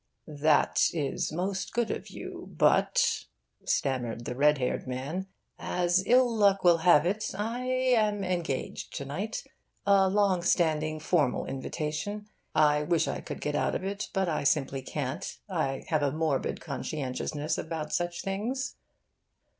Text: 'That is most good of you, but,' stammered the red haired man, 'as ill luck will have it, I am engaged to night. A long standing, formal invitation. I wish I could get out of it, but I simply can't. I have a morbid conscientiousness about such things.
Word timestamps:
'That 0.25 0.89
is 0.93 1.31
most 1.31 1.73
good 1.73 1.91
of 1.91 2.07
you, 2.09 2.51
but,' 2.57 3.25
stammered 3.65 4.25
the 4.25 4.33
red 4.33 4.57
haired 4.57 4.87
man, 4.87 5.27
'as 5.59 6.01
ill 6.07 6.27
luck 6.27 6.63
will 6.63 6.79
have 6.79 7.05
it, 7.05 7.29
I 7.37 7.65
am 7.67 8.23
engaged 8.23 8.95
to 8.95 9.05
night. 9.05 9.43
A 9.85 10.09
long 10.09 10.41
standing, 10.41 10.99
formal 10.99 11.45
invitation. 11.45 12.25
I 12.55 12.81
wish 12.81 13.07
I 13.07 13.21
could 13.21 13.41
get 13.41 13.53
out 13.53 13.75
of 13.75 13.83
it, 13.83 14.09
but 14.11 14.27
I 14.27 14.43
simply 14.43 14.81
can't. 14.81 15.37
I 15.47 15.83
have 15.89 16.01
a 16.01 16.11
morbid 16.11 16.61
conscientiousness 16.61 17.59
about 17.59 17.93
such 17.93 18.23
things. 18.23 18.77